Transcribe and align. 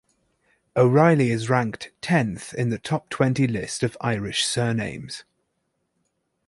O'Reilly 0.75 1.29
is 1.29 1.47
ranked 1.47 1.91
tenth 2.01 2.55
in 2.55 2.71
the 2.71 2.79
top 2.79 3.11
twenty 3.11 3.45
list 3.45 3.83
of 3.83 3.95
Irish 4.01 4.43
surnames. 4.43 5.25